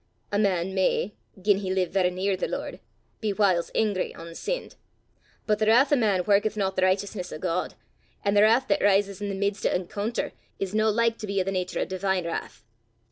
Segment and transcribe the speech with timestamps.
[0.31, 2.79] A man may, gien he live varra near the Lord,
[3.19, 4.75] be whiles angry ohn sinned:
[5.45, 7.75] but the wrath o' man warketh not the richteousness o' God;
[8.25, 11.39] an' the wrath that rises i' the mids o' encoonter, is no like to be
[11.39, 12.63] o' the natur o' divine wrath.